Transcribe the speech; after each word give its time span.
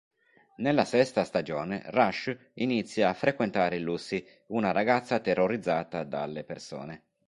Nella 0.55 0.83
sesta 0.83 1.23
stagione 1.23 1.83
Raj 1.85 2.35
inizia 2.55 3.09
a 3.09 3.13
frequentare 3.13 3.77
Lucy, 3.77 4.25
una 4.47 4.71
ragazza 4.71 5.19
terrorizzata 5.19 6.03
dalle 6.03 6.43
persone. 6.43 7.03